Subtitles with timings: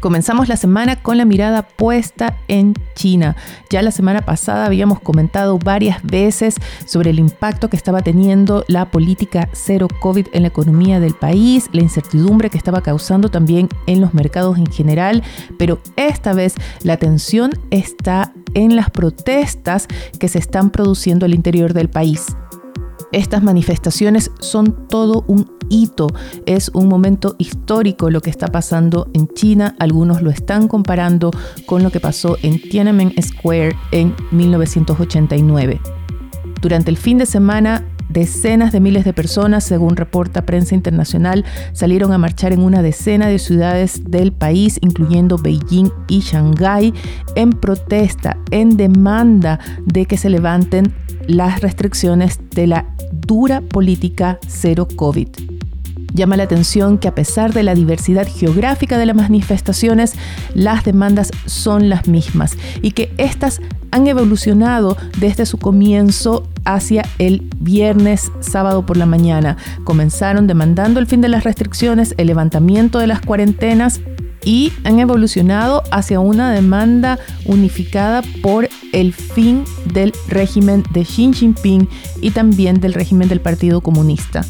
[0.00, 3.36] Comenzamos la semana con la mirada puesta en China.
[3.68, 6.56] Ya la semana pasada habíamos comentado varias veces
[6.86, 11.68] sobre el impacto que estaba teniendo la política cero COVID en la economía del país,
[11.72, 15.24] la incertidumbre que estaba causando también en los mercados en general,
[15.58, 19.88] pero esta vez la atención está en las protestas
[20.20, 22.26] que se están produciendo al interior del país.
[23.10, 26.08] Estas manifestaciones son todo un hito,
[26.46, 29.74] es un momento histórico lo que está pasando en China.
[29.78, 31.30] Algunos lo están comparando
[31.66, 35.80] con lo que pasó en Tiananmen Square en 1989.
[36.60, 42.12] Durante el fin de semana, decenas de miles de personas, según reporta prensa internacional, salieron
[42.12, 46.94] a marchar en una decena de ciudades del país, incluyendo Beijing y Shanghái,
[47.36, 50.94] en protesta, en demanda de que se levanten
[51.26, 55.57] las restricciones de la dura política cero COVID.
[56.14, 60.14] Llama la atención que a pesar de la diversidad geográfica de las manifestaciones,
[60.54, 67.48] las demandas son las mismas y que éstas han evolucionado desde su comienzo hacia el
[67.58, 69.56] viernes, sábado por la mañana.
[69.84, 74.00] Comenzaron demandando el fin de las restricciones, el levantamiento de las cuarentenas
[74.44, 81.88] y han evolucionado hacia una demanda unificada por el fin del régimen de Xi Jinping
[82.22, 84.44] y también del régimen del Partido Comunista.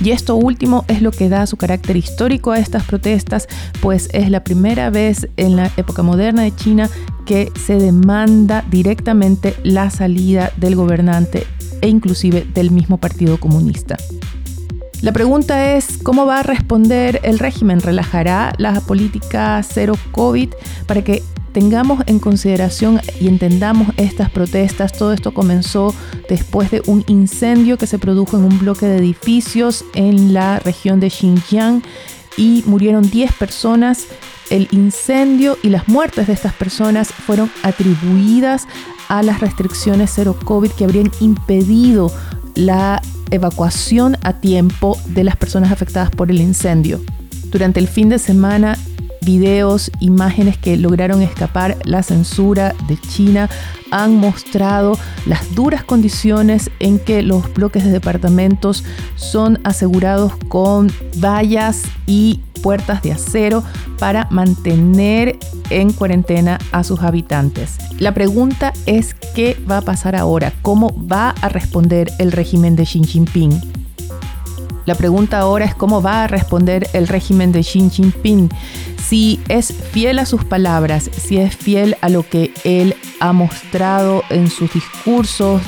[0.00, 3.48] Y esto último es lo que da su carácter histórico a estas protestas,
[3.80, 6.88] pues es la primera vez en la época moderna de China
[7.26, 11.46] que se demanda directamente la salida del gobernante
[11.80, 13.96] e inclusive del mismo Partido Comunista.
[15.00, 17.80] La pregunta es, ¿cómo va a responder el régimen?
[17.80, 20.50] ¿Relajará la política cero COVID
[20.86, 21.22] para que
[21.58, 24.92] tengamos en consideración y entendamos estas protestas?
[24.92, 25.92] Todo esto comenzó
[26.28, 31.00] después de un incendio que se produjo en un bloque de edificios en la región
[31.00, 31.82] de Xinjiang
[32.36, 34.06] y murieron 10 personas.
[34.50, 38.68] El incendio y las muertes de estas personas fueron atribuidas
[39.08, 42.12] a las restricciones cero COVID que habrían impedido
[42.54, 43.02] la
[43.32, 47.00] evacuación a tiempo de las personas afectadas por el incendio.
[47.50, 48.78] Durante el fin de semana,
[49.28, 53.50] videos, imágenes que lograron escapar la censura de China
[53.90, 58.84] han mostrado las duras condiciones en que los bloques de departamentos
[59.16, 63.62] son asegurados con vallas y puertas de acero
[63.98, 65.36] para mantener
[65.68, 67.76] en cuarentena a sus habitantes.
[67.98, 72.84] La pregunta es qué va a pasar ahora, cómo va a responder el régimen de
[72.84, 73.77] Xi Jinping.
[74.88, 78.48] La pregunta ahora es cómo va a responder el régimen de Xi Jinping,
[79.06, 84.22] si es fiel a sus palabras, si es fiel a lo que él ha mostrado
[84.30, 85.60] en sus discursos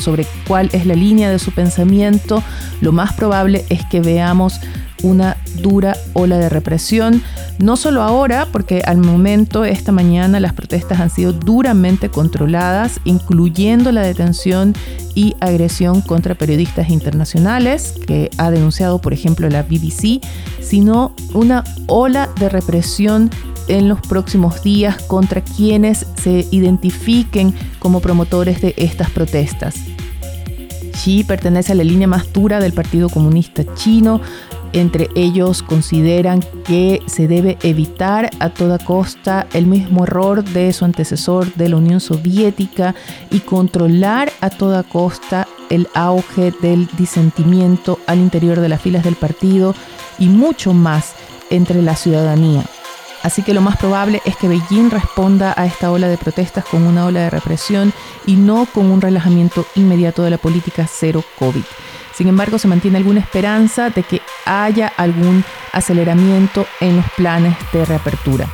[0.00, 2.42] sobre cuál es la línea de su pensamiento,
[2.80, 4.58] lo más probable es que veamos
[5.04, 7.22] una dura ola de represión,
[7.58, 13.92] no solo ahora, porque al momento, esta mañana, las protestas han sido duramente controladas, incluyendo
[13.92, 14.74] la detención
[15.14, 20.20] y agresión contra periodistas internacionales, que ha denunciado, por ejemplo, la BBC,
[20.60, 23.30] sino una ola de represión
[23.68, 29.76] en los próximos días contra quienes se identifiquen como promotores de estas protestas.
[30.94, 34.20] Xi pertenece a la línea más dura del Partido Comunista Chino,
[34.74, 40.84] entre ellos consideran que se debe evitar a toda costa el mismo error de su
[40.84, 42.94] antecesor de la Unión Soviética
[43.30, 49.16] y controlar a toda costa el auge del disentimiento al interior de las filas del
[49.16, 49.74] partido
[50.18, 51.14] y mucho más
[51.50, 52.64] entre la ciudadanía.
[53.24, 56.86] Así que lo más probable es que Beijing responda a esta ola de protestas con
[56.86, 57.94] una ola de represión
[58.26, 61.64] y no con un relajamiento inmediato de la política cero COVID.
[62.14, 65.42] Sin embargo, se mantiene alguna esperanza de que haya algún
[65.72, 68.46] aceleramiento en los planes de reapertura.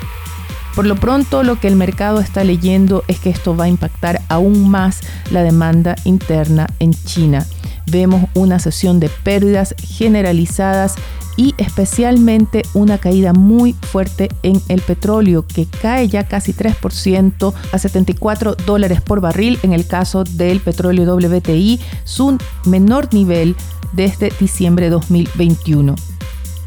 [0.75, 4.23] Por lo pronto, lo que el mercado está leyendo es que esto va a impactar
[4.29, 5.01] aún más
[5.31, 7.47] la demanda interna en China.
[7.87, 10.95] Vemos una sesión de pérdidas generalizadas
[11.37, 17.79] y especialmente una caída muy fuerte en el petróleo que cae ya casi 3% a
[17.79, 23.57] 74 dólares por barril en el caso del petróleo WTI, su menor nivel
[23.93, 25.95] desde diciembre de 2021.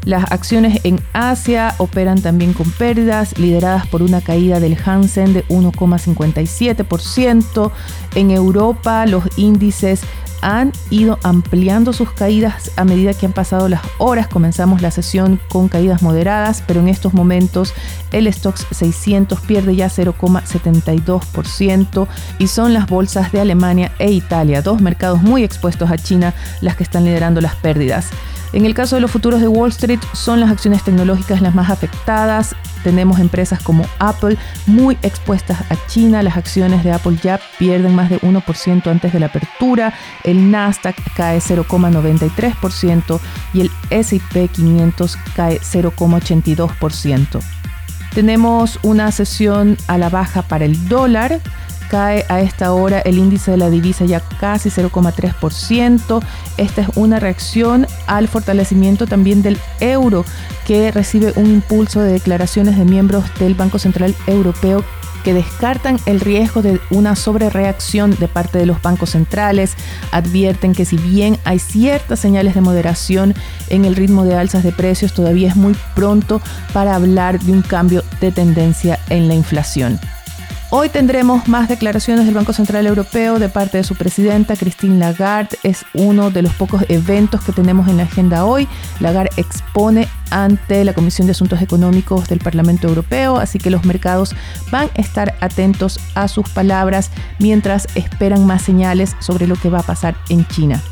[0.04, 5.46] Las acciones en Asia operan también con pérdidas, lideradas por una caída del Hansen de
[5.48, 7.72] 1,57%.
[8.14, 10.02] En Europa los índices
[10.44, 14.28] han ido ampliando sus caídas a medida que han pasado las horas.
[14.28, 17.72] Comenzamos la sesión con caídas moderadas, pero en estos momentos
[18.12, 22.06] el Stoxx 600 pierde ya 0,72%
[22.38, 26.76] y son las bolsas de Alemania e Italia, dos mercados muy expuestos a China, las
[26.76, 28.10] que están liderando las pérdidas.
[28.54, 31.70] En el caso de los futuros de Wall Street, son las acciones tecnológicas las más
[31.70, 32.54] afectadas.
[32.84, 34.36] Tenemos empresas como Apple
[34.66, 36.22] muy expuestas a China.
[36.22, 39.92] Las acciones de Apple ya pierden más de 1% antes de la apertura.
[40.22, 43.18] El Nasdaq cae 0,93%
[43.54, 47.40] y el SP 500 cae 0,82%.
[48.14, 51.40] Tenemos una sesión a la baja para el dólar
[51.94, 56.20] cae a esta hora el índice de la divisa ya casi 0,3%.
[56.56, 60.24] Esta es una reacción al fortalecimiento también del euro
[60.66, 64.82] que recibe un impulso de declaraciones de miembros del Banco Central Europeo
[65.22, 69.74] que descartan el riesgo de una sobrereacción de parte de los bancos centrales,
[70.10, 73.34] advierten que si bien hay ciertas señales de moderación
[73.68, 76.42] en el ritmo de alzas de precios, todavía es muy pronto
[76.72, 80.00] para hablar de un cambio de tendencia en la inflación.
[80.76, 85.56] Hoy tendremos más declaraciones del Banco Central Europeo de parte de su presidenta, Christine Lagarde.
[85.62, 88.66] Es uno de los pocos eventos que tenemos en la agenda hoy.
[88.98, 94.34] Lagarde expone ante la Comisión de Asuntos Económicos del Parlamento Europeo, así que los mercados
[94.72, 99.78] van a estar atentos a sus palabras mientras esperan más señales sobre lo que va
[99.78, 100.82] a pasar en China.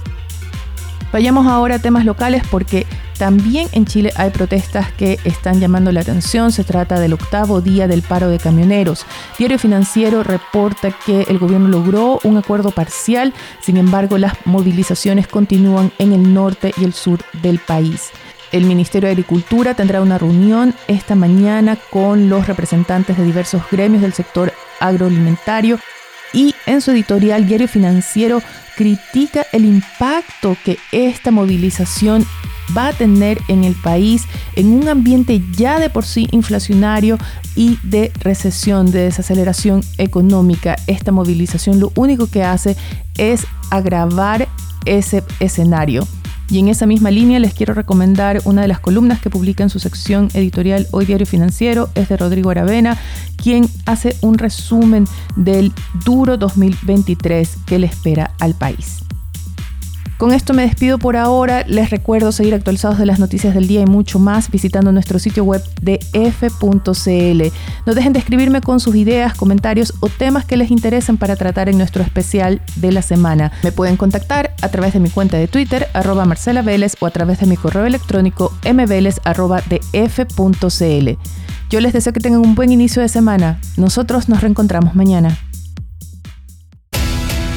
[1.12, 2.86] Vayamos ahora a temas locales porque
[3.18, 6.50] también en Chile hay protestas que están llamando la atención.
[6.52, 9.04] Se trata del octavo día del paro de camioneros.
[9.38, 15.92] Diario Financiero reporta que el gobierno logró un acuerdo parcial, sin embargo las movilizaciones continúan
[15.98, 18.10] en el norte y el sur del país.
[18.50, 24.02] El Ministerio de Agricultura tendrá una reunión esta mañana con los representantes de diversos gremios
[24.02, 25.78] del sector agroalimentario
[26.32, 28.42] y en su editorial Diario Financiero
[28.76, 32.26] critica el impacto que esta movilización
[32.76, 34.24] va a tener en el país
[34.56, 37.18] en un ambiente ya de por sí inflacionario
[37.54, 40.76] y de recesión, de desaceleración económica.
[40.86, 42.76] Esta movilización lo único que hace
[43.18, 44.48] es agravar
[44.84, 46.06] ese escenario.
[46.52, 49.70] Y en esa misma línea les quiero recomendar una de las columnas que publica en
[49.70, 52.98] su sección editorial Hoy Diario Financiero, es de Rodrigo Aravena,
[53.36, 55.72] quien hace un resumen del
[56.04, 59.02] duro 2023 que le espera al país.
[60.18, 61.64] Con esto me despido por ahora.
[61.66, 65.44] Les recuerdo seguir actualizados de las noticias del día y mucho más visitando nuestro sitio
[65.44, 67.42] web de f.cl.
[67.86, 71.68] No dejen de escribirme con sus ideas, comentarios o temas que les interesen para tratar
[71.68, 73.50] en nuestro especial de la semana.
[73.62, 77.10] Me pueden contactar a través de mi cuenta de Twitter, arroba Marcela Vélez, o a
[77.10, 79.20] través de mi correo electrónico mveles
[81.70, 83.60] Yo les deseo que tengan un buen inicio de semana.
[83.76, 85.36] Nosotros nos reencontramos mañana.